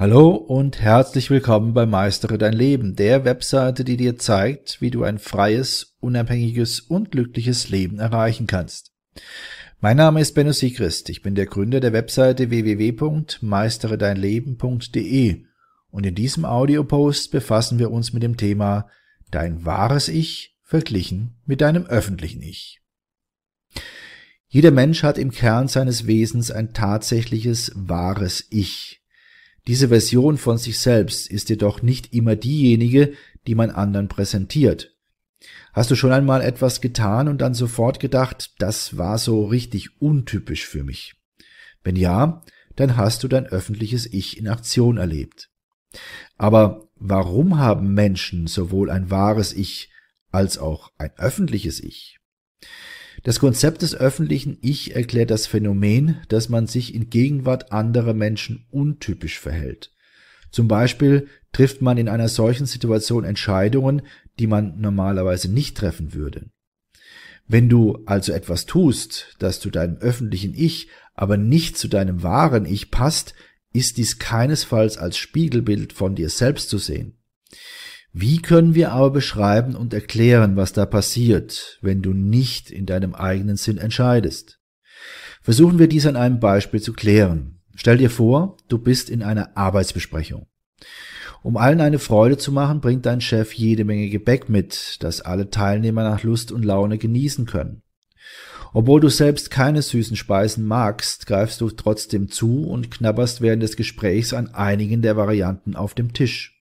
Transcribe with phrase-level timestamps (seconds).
[0.00, 5.02] Hallo und herzlich willkommen bei Meistere dein Leben, der Webseite, die dir zeigt, wie du
[5.02, 8.92] ein freies, unabhängiges und glückliches Leben erreichen kannst.
[9.80, 15.42] Mein Name ist Benno Siegrist, ich bin der Gründer der Webseite www.meisteredeinleben.de
[15.90, 18.86] und in diesem Audiopost befassen wir uns mit dem Thema
[19.32, 22.80] Dein wahres Ich verglichen mit deinem öffentlichen Ich.
[24.46, 29.02] Jeder Mensch hat im Kern seines Wesens ein tatsächliches wahres Ich,
[29.68, 33.12] diese Version von sich selbst ist jedoch nicht immer diejenige,
[33.46, 34.96] die man anderen präsentiert.
[35.74, 40.66] Hast du schon einmal etwas getan und dann sofort gedacht, das war so richtig untypisch
[40.66, 41.14] für mich?
[41.84, 42.42] Wenn ja,
[42.76, 45.50] dann hast du dein öffentliches Ich in Aktion erlebt.
[46.38, 49.90] Aber warum haben Menschen sowohl ein wahres Ich
[50.30, 52.18] als auch ein öffentliches Ich?
[53.24, 58.66] Das Konzept des öffentlichen Ich erklärt das Phänomen, dass man sich in Gegenwart anderer Menschen
[58.70, 59.92] untypisch verhält.
[60.50, 64.02] Zum Beispiel trifft man in einer solchen Situation Entscheidungen,
[64.38, 66.46] die man normalerweise nicht treffen würde.
[67.46, 72.66] Wenn du also etwas tust, das zu deinem öffentlichen Ich, aber nicht zu deinem wahren
[72.66, 73.34] Ich passt,
[73.72, 77.18] ist dies keinesfalls als Spiegelbild von dir selbst zu sehen.
[78.12, 83.14] Wie können wir aber beschreiben und erklären, was da passiert, wenn du nicht in deinem
[83.14, 84.58] eigenen Sinn entscheidest?
[85.42, 87.60] Versuchen wir dies an einem Beispiel zu klären.
[87.74, 90.46] Stell dir vor, du bist in einer Arbeitsbesprechung.
[91.42, 95.50] Um allen eine Freude zu machen, bringt dein Chef jede Menge Gebäck mit, das alle
[95.50, 97.82] Teilnehmer nach Lust und Laune genießen können.
[98.74, 103.76] Obwohl du selbst keine süßen Speisen magst, greifst du trotzdem zu und knabberst während des
[103.76, 106.57] Gesprächs an einigen der Varianten auf dem Tisch.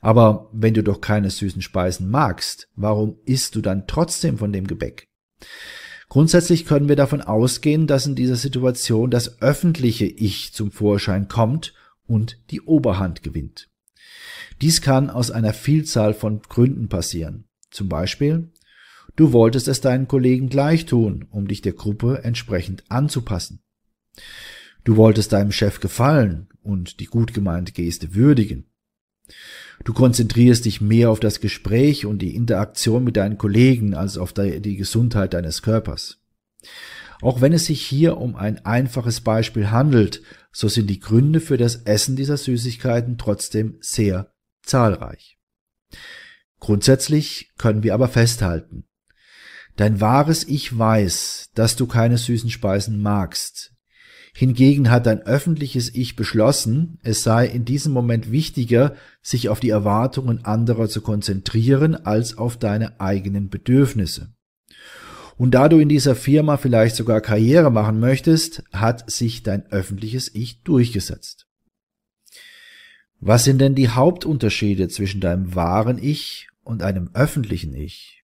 [0.00, 4.66] Aber wenn du doch keine süßen Speisen magst, warum isst du dann trotzdem von dem
[4.66, 5.08] Gebäck?
[6.08, 11.74] Grundsätzlich können wir davon ausgehen, dass in dieser Situation das öffentliche Ich zum Vorschein kommt
[12.06, 13.68] und die Oberhand gewinnt.
[14.62, 17.44] Dies kann aus einer Vielzahl von Gründen passieren.
[17.70, 18.50] Zum Beispiel,
[19.16, 23.60] du wolltest es deinen Kollegen gleich tun, um dich der Gruppe entsprechend anzupassen.
[24.84, 28.70] Du wolltest deinem Chef gefallen und die gut gemeinte Geste würdigen.
[29.84, 34.32] Du konzentrierst dich mehr auf das Gespräch und die Interaktion mit deinen Kollegen als auf
[34.32, 36.18] die Gesundheit deines Körpers.
[37.20, 40.22] Auch wenn es sich hier um ein einfaches Beispiel handelt,
[40.52, 45.38] so sind die Gründe für das Essen dieser Süßigkeiten trotzdem sehr zahlreich.
[46.60, 48.84] Grundsätzlich können wir aber festhalten,
[49.76, 53.72] dein wahres Ich weiß, dass du keine süßen Speisen magst,
[54.34, 59.70] Hingegen hat ein öffentliches Ich beschlossen, es sei in diesem Moment wichtiger, sich auf die
[59.70, 64.32] Erwartungen anderer zu konzentrieren, als auf deine eigenen Bedürfnisse.
[65.36, 70.34] Und da du in dieser Firma vielleicht sogar Karriere machen möchtest, hat sich dein öffentliches
[70.34, 71.46] Ich durchgesetzt.
[73.20, 78.17] Was sind denn die Hauptunterschiede zwischen deinem wahren Ich und einem öffentlichen Ich?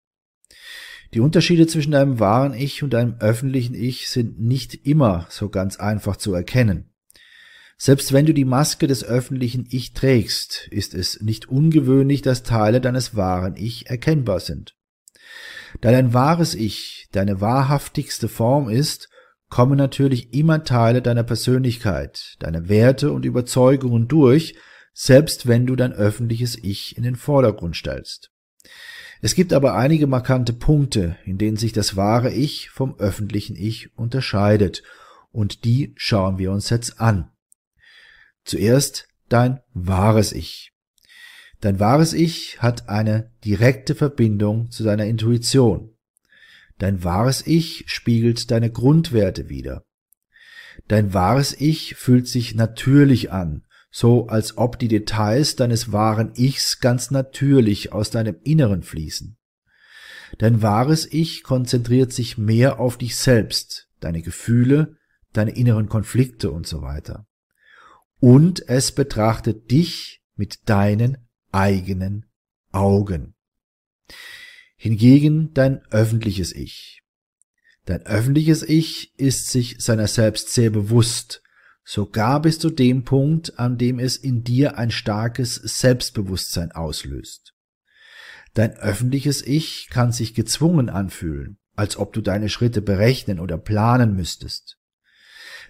[1.14, 5.76] Die Unterschiede zwischen deinem wahren Ich und deinem öffentlichen Ich sind nicht immer so ganz
[5.76, 6.90] einfach zu erkennen.
[7.76, 12.80] Selbst wenn du die Maske des öffentlichen Ich trägst, ist es nicht ungewöhnlich, dass Teile
[12.80, 14.74] deines wahren Ich erkennbar sind.
[15.80, 19.08] Da dein wahres Ich deine wahrhaftigste Form ist,
[19.48, 24.56] kommen natürlich immer Teile deiner Persönlichkeit, deiner Werte und Überzeugungen durch,
[24.92, 28.32] selbst wenn du dein öffentliches Ich in den Vordergrund stellst.
[29.24, 33.88] Es gibt aber einige markante Punkte, in denen sich das wahre Ich vom öffentlichen Ich
[33.96, 34.82] unterscheidet,
[35.32, 37.30] und die schauen wir uns jetzt an.
[38.44, 40.74] Zuerst dein wahres Ich.
[41.62, 45.96] Dein wahres Ich hat eine direkte Verbindung zu deiner Intuition.
[46.76, 49.86] Dein wahres Ich spiegelt deine Grundwerte wider.
[50.86, 53.63] Dein wahres Ich fühlt sich natürlich an
[53.96, 59.36] so als ob die Details deines wahren Ichs ganz natürlich aus deinem Inneren fließen.
[60.38, 64.96] Dein wahres Ich konzentriert sich mehr auf dich selbst, deine Gefühle,
[65.32, 67.28] deine inneren Konflikte und so weiter.
[68.18, 72.26] Und es betrachtet dich mit deinen eigenen
[72.72, 73.36] Augen.
[74.74, 77.00] Hingegen dein öffentliches Ich.
[77.84, 81.43] Dein öffentliches Ich ist sich seiner selbst sehr bewusst
[81.84, 87.54] sogar bis zu dem Punkt, an dem es in dir ein starkes Selbstbewusstsein auslöst.
[88.54, 94.16] Dein öffentliches Ich kann sich gezwungen anfühlen, als ob du deine Schritte berechnen oder planen
[94.16, 94.78] müsstest.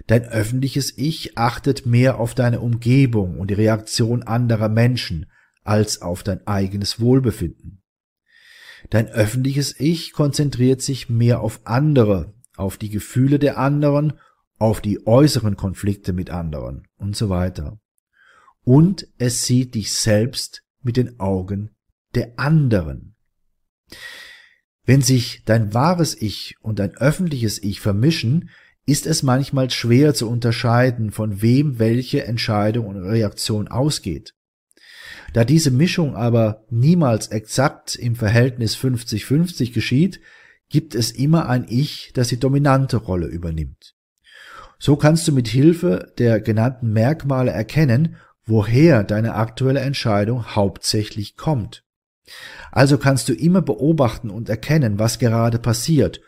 [0.07, 5.31] Dein öffentliches Ich achtet mehr auf deine Umgebung und die Reaktion anderer Menschen
[5.63, 7.83] als auf dein eigenes Wohlbefinden.
[8.91, 14.15] Dein öffentliches Ich konzentriert sich mehr auf andere, auf die Gefühle der anderen
[14.65, 17.79] auf die äußeren Konflikte mit anderen und so weiter.
[18.65, 21.69] und es sieht dich selbst mit den Augen
[22.15, 23.15] der anderen.
[24.87, 28.49] Wenn sich dein wahres Ich und dein öffentliches Ich vermischen,
[28.87, 34.35] ist es manchmal schwer zu unterscheiden, von wem welche Entscheidung und Reaktion ausgeht.
[35.35, 40.21] Da diese Mischung aber niemals exakt im Verhältnis 50-50 geschieht,
[40.71, 43.94] gibt es immer ein Ich, das die dominante Rolle übernimmt.
[44.85, 51.87] So kannst du mit Hilfe der genannten Merkmale erkennen, woher deine aktuelle Entscheidung hauptsächlich kommt.
[52.71, 56.21] Also kannst du immer beobachten und erkennen, was gerade passiert,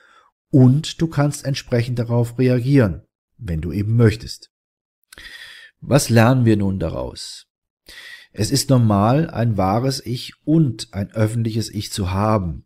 [0.50, 3.02] und du kannst entsprechend darauf reagieren,
[3.36, 4.50] wenn du eben möchtest.
[5.82, 7.48] Was lernen wir nun daraus?
[8.32, 12.65] Es ist normal, ein wahres Ich und ein öffentliches Ich zu haben.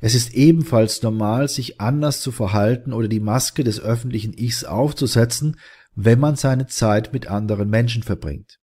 [0.00, 5.56] Es ist ebenfalls normal, sich anders zu verhalten oder die Maske des öffentlichen Ichs aufzusetzen,
[5.94, 8.58] wenn man seine Zeit mit anderen Menschen verbringt.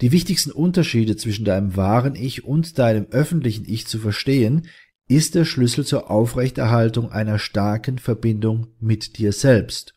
[0.00, 4.68] Die wichtigsten Unterschiede zwischen deinem wahren Ich und deinem öffentlichen Ich zu verstehen,
[5.06, 9.94] ist der Schlüssel zur Aufrechterhaltung einer starken Verbindung mit dir selbst.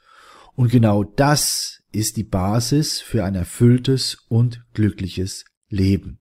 [0.55, 6.19] Und genau das ist die Basis für ein erfülltes und glückliches Leben.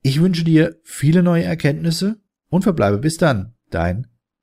[0.00, 3.54] Ich wünsche dir viele neue Erkenntnisse und verbleibe bis dann.
[3.70, 4.06] Dein